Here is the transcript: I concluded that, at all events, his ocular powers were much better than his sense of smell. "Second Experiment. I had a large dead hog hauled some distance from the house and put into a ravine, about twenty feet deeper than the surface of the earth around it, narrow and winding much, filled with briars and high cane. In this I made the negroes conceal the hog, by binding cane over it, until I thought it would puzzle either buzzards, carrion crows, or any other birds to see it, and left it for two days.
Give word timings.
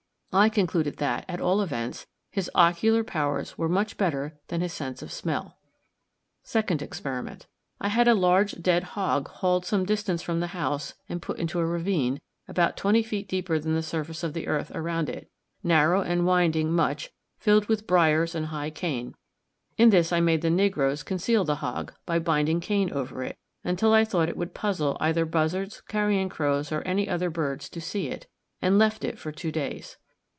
I 0.33 0.47
concluded 0.47 0.95
that, 0.95 1.25
at 1.27 1.41
all 1.41 1.61
events, 1.61 2.07
his 2.29 2.49
ocular 2.55 3.03
powers 3.03 3.57
were 3.57 3.67
much 3.67 3.97
better 3.97 4.39
than 4.47 4.61
his 4.61 4.71
sense 4.71 5.01
of 5.01 5.11
smell. 5.11 5.57
"Second 6.41 6.81
Experiment. 6.81 7.47
I 7.81 7.89
had 7.89 8.07
a 8.07 8.13
large 8.15 8.61
dead 8.61 8.83
hog 8.95 9.27
hauled 9.27 9.65
some 9.65 9.83
distance 9.85 10.21
from 10.21 10.39
the 10.39 10.47
house 10.55 10.93
and 11.09 11.21
put 11.21 11.37
into 11.37 11.59
a 11.59 11.65
ravine, 11.65 12.21
about 12.47 12.77
twenty 12.77 13.03
feet 13.03 13.27
deeper 13.27 13.59
than 13.59 13.73
the 13.73 13.83
surface 13.83 14.23
of 14.23 14.31
the 14.31 14.47
earth 14.47 14.71
around 14.73 15.09
it, 15.09 15.29
narrow 15.63 16.01
and 16.01 16.25
winding 16.25 16.71
much, 16.71 17.11
filled 17.37 17.65
with 17.65 17.85
briars 17.85 18.33
and 18.33 18.45
high 18.45 18.69
cane. 18.69 19.15
In 19.77 19.89
this 19.89 20.13
I 20.13 20.21
made 20.21 20.43
the 20.43 20.49
negroes 20.49 21.03
conceal 21.03 21.43
the 21.43 21.55
hog, 21.55 21.93
by 22.05 22.19
binding 22.19 22.61
cane 22.61 22.89
over 22.93 23.21
it, 23.21 23.37
until 23.65 23.91
I 23.91 24.05
thought 24.05 24.29
it 24.29 24.37
would 24.37 24.53
puzzle 24.53 24.95
either 25.01 25.25
buzzards, 25.25 25.81
carrion 25.89 26.29
crows, 26.29 26.71
or 26.71 26.81
any 26.83 27.09
other 27.09 27.29
birds 27.29 27.67
to 27.71 27.81
see 27.81 28.07
it, 28.07 28.27
and 28.61 28.79
left 28.79 29.03
it 29.03 29.19
for 29.19 29.33
two 29.33 29.51
days. 29.51 29.97